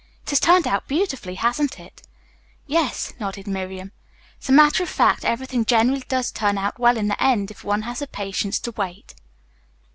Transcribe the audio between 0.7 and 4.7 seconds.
beautifully, hasn't it?" "Yes," nodded Miriam. "As a